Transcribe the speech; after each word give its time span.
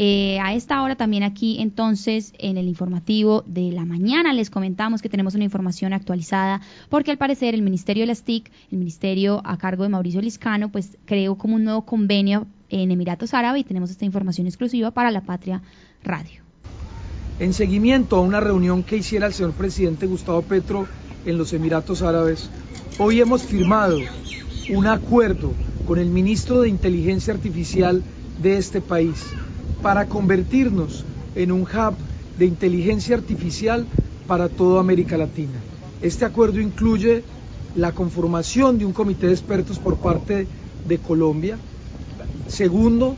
Eh, 0.00 0.38
a 0.38 0.54
esta 0.54 0.80
hora 0.80 0.94
también 0.94 1.24
aquí 1.24 1.56
entonces 1.58 2.32
en 2.38 2.56
el 2.56 2.68
informativo 2.68 3.42
de 3.48 3.72
la 3.72 3.84
mañana 3.84 4.32
les 4.32 4.48
comentamos 4.48 5.02
que 5.02 5.08
tenemos 5.08 5.34
una 5.34 5.42
información 5.42 5.92
actualizada 5.92 6.60
porque 6.88 7.10
al 7.10 7.18
parecer 7.18 7.52
el 7.52 7.62
Ministerio 7.62 8.04
de 8.04 8.06
las 8.06 8.22
TIC, 8.22 8.48
el 8.70 8.78
ministerio 8.78 9.42
a 9.44 9.58
cargo 9.58 9.82
de 9.82 9.88
Mauricio 9.88 10.20
Liscano, 10.20 10.68
pues 10.68 10.96
creó 11.04 11.34
como 11.34 11.56
un 11.56 11.64
nuevo 11.64 11.84
convenio 11.84 12.46
en 12.68 12.92
Emiratos 12.92 13.34
Árabes 13.34 13.62
y 13.62 13.64
tenemos 13.64 13.90
esta 13.90 14.04
información 14.04 14.46
exclusiva 14.46 14.92
para 14.92 15.10
la 15.10 15.22
Patria 15.22 15.62
Radio. 16.04 16.42
En 17.40 17.52
seguimiento 17.52 18.14
a 18.14 18.20
una 18.20 18.38
reunión 18.38 18.84
que 18.84 18.98
hiciera 18.98 19.26
el 19.26 19.32
señor 19.32 19.54
presidente 19.54 20.06
Gustavo 20.06 20.42
Petro 20.42 20.86
en 21.26 21.38
los 21.38 21.52
Emiratos 21.52 22.02
Árabes, 22.02 22.48
hoy 23.00 23.20
hemos 23.20 23.42
firmado 23.42 23.98
un 24.70 24.86
acuerdo 24.86 25.52
con 25.88 25.98
el 25.98 26.08
ministro 26.08 26.60
de 26.60 26.68
Inteligencia 26.68 27.34
Artificial 27.34 28.04
de 28.40 28.58
este 28.58 28.80
país 28.80 29.24
para 29.82 30.06
convertirnos 30.06 31.04
en 31.34 31.52
un 31.52 31.62
hub 31.62 31.94
de 32.38 32.46
inteligencia 32.46 33.16
artificial 33.16 33.86
para 34.26 34.48
toda 34.48 34.80
América 34.80 35.16
Latina. 35.16 35.58
Este 36.02 36.24
acuerdo 36.24 36.60
incluye 36.60 37.22
la 37.76 37.92
conformación 37.92 38.78
de 38.78 38.84
un 38.84 38.92
comité 38.92 39.26
de 39.26 39.32
expertos 39.32 39.78
por 39.78 39.96
parte 39.96 40.46
de 40.86 40.98
Colombia. 40.98 41.58
Segundo, 42.48 43.16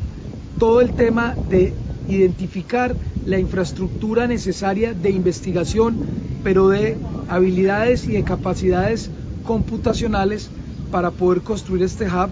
todo 0.58 0.80
el 0.80 0.92
tema 0.92 1.34
de 1.50 1.72
identificar 2.08 2.94
la 3.26 3.38
infraestructura 3.38 4.26
necesaria 4.26 4.92
de 4.92 5.10
investigación, 5.10 5.96
pero 6.42 6.68
de 6.68 6.96
habilidades 7.28 8.06
y 8.06 8.12
de 8.12 8.24
capacidades 8.24 9.10
computacionales 9.46 10.48
para 10.90 11.10
poder 11.10 11.42
construir 11.42 11.82
este 11.84 12.06
hub, 12.06 12.30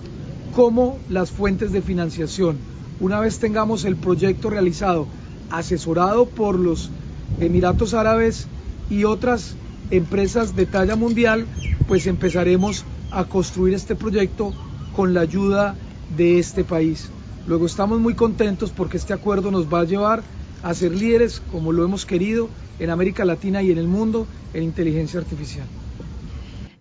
como 0.59 0.99
las 1.09 1.31
fuentes 1.31 1.71
de 1.71 1.83
financiación. 1.83 2.57
Una 2.99 3.21
vez 3.21 3.39
tengamos 3.39 3.85
el 3.85 3.95
proyecto 3.95 4.51
realizado, 4.51 5.07
asesorado 5.53 6.27
por 6.27 6.59
los 6.59 6.91
Emiratos 7.39 7.95
Árabes 7.95 8.49
y 8.91 9.05
otras 9.05 9.55
empresas 9.93 10.57
de 10.57 10.67
talla 10.67 10.97
mundial, 10.97 11.47
pues 11.87 12.09
empezaremos 12.09 12.85
a 13.13 13.23
construir 13.23 13.73
este 13.75 13.95
proyecto 13.95 14.53
con 14.97 15.15
la 15.15 15.21
ayuda 15.21 15.77
de 16.17 16.41
este 16.41 16.65
país. 16.65 17.09
Luego 17.47 17.65
estamos 17.65 18.01
muy 18.01 18.15
contentos 18.15 18.73
porque 18.73 18.97
este 18.97 19.13
acuerdo 19.13 19.53
nos 19.53 19.73
va 19.73 19.83
a 19.83 19.85
llevar 19.85 20.25
a 20.65 20.75
ser 20.75 20.91
líderes, 20.91 21.41
como 21.53 21.71
lo 21.71 21.85
hemos 21.85 22.05
querido, 22.05 22.49
en 22.81 22.91
América 22.91 23.25
Latina 23.25 23.63
y 23.63 23.71
en 23.71 23.79
el 23.79 23.87
mundo 23.87 24.27
en 24.53 24.65
inteligencia 24.65 25.21
artificial. 25.21 25.69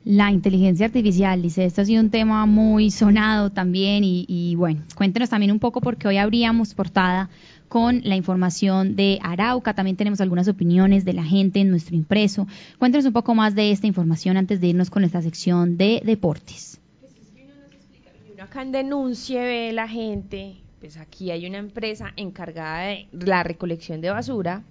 La 0.09 0.31
inteligencia 0.31 0.85
artificial, 0.85 1.41
dice, 1.41 1.65
esto 1.65 1.81
ha 1.81 1.85
sido 1.85 2.01
un 2.01 2.09
tema 2.09 2.45
muy 2.45 2.91
sonado 2.91 3.49
también 3.49 4.03
y, 4.05 4.55
bueno, 4.55 4.83
cuéntenos 4.95 5.29
también 5.29 5.51
un 5.51 5.59
poco 5.59 5.81
porque 5.81 6.07
hoy 6.07 6.15
abríamos 6.15 6.73
portada 6.73 7.29
con 7.67 7.99
la 8.05 8.15
información 8.15 8.95
de 8.95 9.19
Arauca. 9.21 9.73
También 9.73 9.97
tenemos 9.97 10.21
algunas 10.21 10.47
opiniones 10.47 11.03
de 11.03 11.11
la 11.11 11.25
gente 11.25 11.59
en 11.59 11.71
nuestro 11.71 11.97
impreso. 11.97 12.47
Cuéntenos 12.79 13.05
un 13.05 13.11
poco 13.11 13.35
más 13.35 13.53
de 13.53 13.71
esta 13.71 13.85
información 13.85 14.37
antes 14.37 14.61
de 14.61 14.67
irnos 14.67 14.89
con 14.89 15.03
esta 15.03 15.21
sección 15.21 15.75
de 15.75 16.01
deportes. 16.05 16.79
Uno 18.33 18.43
acá 18.43 18.61
en 18.61 18.71
denuncie 18.71 19.41
ve 19.41 19.73
la 19.73 19.89
gente, 19.89 20.55
pues 20.79 20.95
aquí 20.95 21.31
hay 21.31 21.45
una 21.45 21.57
empresa 21.57 22.13
encargada 22.15 22.83
de 22.83 23.07
la 23.11 23.43
recolección 23.43 23.99
de 23.99 24.09
basura, 24.09 24.63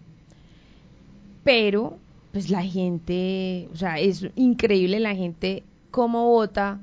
pero 1.44 1.98
pues 2.36 2.50
la 2.50 2.62
gente, 2.62 3.66
o 3.72 3.76
sea, 3.76 3.98
es 3.98 4.26
increíble 4.34 5.00
la 5.00 5.14
gente 5.14 5.62
cómo 5.90 6.26
bota 6.26 6.78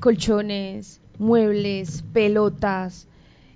colchones, 0.00 1.00
muebles, 1.20 2.02
pelotas, 2.12 3.06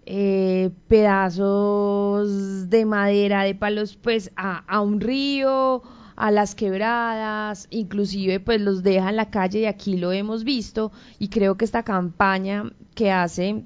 eh, 0.06 0.70
pedazos 0.86 2.70
de 2.70 2.84
madera, 2.84 3.42
de 3.42 3.56
palos, 3.56 3.96
pues 4.00 4.30
a, 4.36 4.58
a, 4.72 4.80
un 4.82 5.00
río, 5.00 5.82
a 6.14 6.30
las 6.30 6.54
quebradas, 6.54 7.66
inclusive 7.70 8.38
pues 8.38 8.60
los 8.60 8.84
deja 8.84 9.10
en 9.10 9.16
la 9.16 9.30
calle 9.30 9.62
y 9.62 9.66
aquí 9.66 9.96
lo 9.96 10.12
hemos 10.12 10.44
visto 10.44 10.92
y 11.18 11.26
creo 11.26 11.56
que 11.56 11.64
esta 11.64 11.82
campaña 11.82 12.70
que 12.94 13.10
hace 13.10 13.64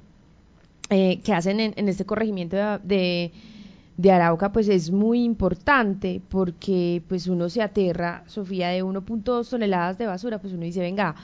eh, 0.88 1.20
que 1.22 1.34
hacen 1.34 1.60
en, 1.60 1.74
en, 1.76 1.90
este 1.90 2.06
corregimiento 2.06 2.56
de, 2.78 3.32
de, 3.98 4.10
Arauca 4.12 4.52
pues 4.52 4.68
es 4.68 4.90
muy 4.90 5.24
importante 5.24 6.22
porque 6.30 7.02
pues 7.08 7.26
uno 7.26 7.50
se 7.50 7.60
aterra, 7.60 8.22
Sofía, 8.26 8.68
de 8.68 8.82
1.2 8.82 9.50
toneladas 9.50 9.98
de 9.98 10.06
basura, 10.06 10.40
pues 10.40 10.54
uno 10.54 10.62
dice, 10.64 10.80
venga, 10.80 11.14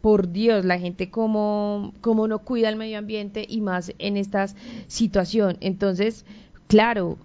por 0.00 0.32
Dios, 0.32 0.64
la 0.64 0.78
gente 0.78 1.10
cómo, 1.10 1.92
cómo 2.00 2.26
no 2.26 2.40
cuida 2.40 2.68
el 2.68 2.76
medio 2.76 2.98
ambiente 2.98 3.46
y 3.48 3.60
más 3.60 3.92
en 3.98 4.16
esta 4.16 4.46
situación. 4.88 5.58
Entonces, 5.60 6.26
claro, 6.66 7.18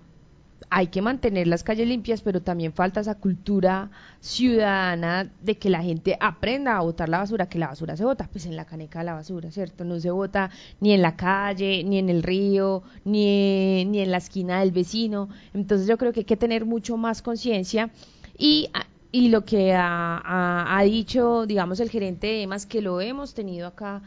hay 0.69 0.87
que 0.87 1.01
mantener 1.01 1.47
las 1.47 1.63
calles 1.63 1.87
limpias, 1.87 2.21
pero 2.21 2.41
también 2.41 2.73
falta 2.73 2.99
esa 2.99 3.15
cultura 3.15 3.89
ciudadana 4.19 5.31
de 5.41 5.57
que 5.57 5.69
la 5.69 5.81
gente 5.81 6.17
aprenda 6.19 6.77
a 6.77 6.81
botar 6.81 7.07
la 7.07 7.19
basura, 7.19 7.47
que 7.47 7.59
la 7.59 7.67
basura 7.67 7.95
se 7.95 8.03
bota, 8.03 8.27
pues 8.31 8.45
en 8.45 8.55
la 8.55 8.65
caneca 8.65 8.99
de 8.99 9.05
la 9.05 9.13
basura, 9.13 9.49
¿cierto? 9.51 9.85
No 9.85 9.99
se 9.99 10.11
bota 10.11 10.49
ni 10.81 10.93
en 10.93 11.01
la 11.01 11.15
calle, 11.15 11.83
ni 11.83 11.99
en 11.99 12.09
el 12.09 12.23
río, 12.23 12.83
ni, 13.05 13.85
ni 13.85 13.99
en 13.99 14.11
la 14.11 14.17
esquina 14.17 14.59
del 14.59 14.71
vecino. 14.71 15.29
Entonces 15.53 15.87
yo 15.87 15.97
creo 15.97 16.11
que 16.11 16.21
hay 16.21 16.25
que 16.25 16.37
tener 16.37 16.65
mucho 16.65 16.97
más 16.97 17.21
conciencia 17.21 17.89
y 18.37 18.69
y 19.09 19.29
lo 19.29 19.45
que 19.45 19.73
ha, 19.73 20.17
ha, 20.17 20.77
ha, 20.77 20.83
dicho, 20.83 21.45
digamos, 21.45 21.79
el 21.79 21.89
gerente 21.89 22.27
de 22.27 22.41
EMAS, 22.43 22.65
que 22.65 22.81
lo 22.81 22.99
hemos 22.99 23.33
tenido 23.33 23.65
acá 23.65 24.01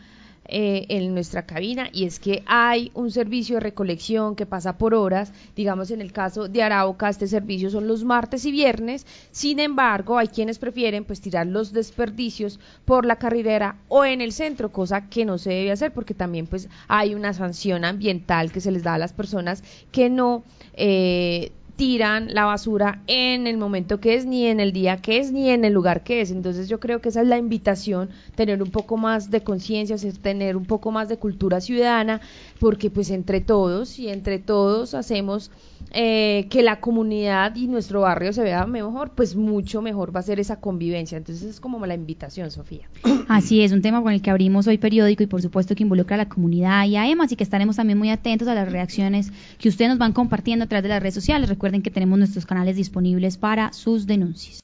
eh, 0.46 0.86
en 0.88 1.14
nuestra 1.14 1.46
cabina, 1.46 1.88
y 1.92 2.06
es 2.06 2.18
que 2.18 2.42
hay 2.46 2.90
un 2.94 3.10
servicio 3.10 3.56
de 3.56 3.60
recolección 3.60 4.34
que 4.34 4.46
pasa 4.46 4.78
por 4.78 4.94
horas, 4.94 5.32
digamos, 5.54 5.90
en 5.90 6.00
el 6.00 6.12
caso 6.12 6.48
de 6.48 6.62
Arauca, 6.62 7.08
este 7.08 7.28
servicio 7.28 7.70
son 7.70 7.86
los 7.86 8.04
martes 8.04 8.44
y 8.44 8.50
viernes, 8.50 9.06
sin 9.30 9.60
embargo, 9.60 10.18
hay 10.18 10.28
quienes 10.28 10.58
prefieren 10.58 11.04
pues 11.04 11.20
tirar 11.20 11.46
los 11.46 11.72
desperdicios 11.72 12.58
por 12.84 13.06
la 13.06 13.16
carrilera 13.16 13.76
o 13.88 14.04
en 14.04 14.20
el 14.20 14.32
centro, 14.32 14.72
cosa 14.72 15.08
que 15.08 15.24
no 15.24 15.38
se 15.38 15.50
debe 15.50 15.72
hacer 15.72 15.92
porque 15.92 16.14
también 16.14 16.46
pues 16.46 16.68
hay 16.88 17.14
una 17.14 17.32
sanción 17.32 17.84
ambiental 17.84 18.50
que 18.50 18.60
se 18.60 18.72
les 18.72 18.82
da 18.82 18.94
a 18.94 18.98
las 18.98 19.12
personas 19.12 19.62
que 19.92 20.10
no 20.10 20.42
eh, 20.74 21.52
tiran 21.80 22.34
la 22.34 22.44
basura 22.44 23.00
en 23.06 23.46
el 23.46 23.56
momento 23.56 24.00
que 24.00 24.14
es, 24.14 24.26
ni 24.26 24.44
en 24.44 24.60
el 24.60 24.70
día 24.70 24.98
que 24.98 25.16
es, 25.16 25.32
ni 25.32 25.48
en 25.48 25.64
el 25.64 25.72
lugar 25.72 26.02
que 26.02 26.20
es. 26.20 26.30
Entonces 26.30 26.68
yo 26.68 26.78
creo 26.78 27.00
que 27.00 27.08
esa 27.08 27.22
es 27.22 27.26
la 27.26 27.38
invitación, 27.38 28.10
tener 28.34 28.62
un 28.62 28.70
poco 28.70 28.98
más 28.98 29.30
de 29.30 29.42
conciencia, 29.42 29.96
tener 30.20 30.58
un 30.58 30.66
poco 30.66 30.90
más 30.90 31.08
de 31.08 31.16
cultura 31.16 31.62
ciudadana, 31.62 32.20
porque 32.58 32.90
pues 32.90 33.08
entre 33.08 33.40
todos 33.40 33.98
y 33.98 34.10
entre 34.10 34.38
todos 34.38 34.92
hacemos 34.92 35.50
eh, 35.92 36.46
que 36.50 36.62
la 36.62 36.80
comunidad 36.80 37.56
y 37.56 37.66
nuestro 37.66 38.02
barrio 38.02 38.32
se 38.34 38.42
vea 38.42 38.66
mejor, 38.66 39.12
pues 39.16 39.34
mucho 39.34 39.80
mejor 39.80 40.14
va 40.14 40.20
a 40.20 40.22
ser 40.22 40.38
esa 40.38 40.60
convivencia. 40.60 41.16
Entonces 41.16 41.48
es 41.48 41.60
como 41.60 41.84
la 41.86 41.94
invitación, 41.94 42.50
Sofía. 42.50 42.90
Así 43.28 43.62
es, 43.62 43.72
un 43.72 43.80
tema 43.80 44.02
con 44.02 44.12
el 44.12 44.20
que 44.20 44.30
abrimos 44.30 44.66
hoy 44.66 44.76
periódico 44.76 45.22
y 45.22 45.26
por 45.26 45.40
supuesto 45.40 45.74
que 45.74 45.82
involucra 45.82 46.16
a 46.16 46.18
la 46.18 46.28
comunidad 46.28 46.84
y 46.84 46.96
a 46.96 47.08
EMA, 47.08 47.24
así 47.24 47.36
que 47.36 47.44
estaremos 47.44 47.76
también 47.76 47.98
muy 47.98 48.10
atentos 48.10 48.48
a 48.48 48.54
las 48.54 48.70
reacciones 48.70 49.32
que 49.58 49.68
ustedes 49.68 49.88
nos 49.88 49.98
van 49.98 50.12
compartiendo 50.12 50.64
a 50.64 50.68
través 50.68 50.82
de 50.82 50.88
las 50.90 51.00
redes 51.00 51.14
sociales. 51.14 51.48
Recuerden 51.70 51.82
que 51.84 51.92
tenemos 51.92 52.18
nuestros 52.18 52.46
canales 52.46 52.74
disponibles 52.74 53.36
para 53.36 53.72
sus 53.72 54.04
denuncias. 54.08 54.58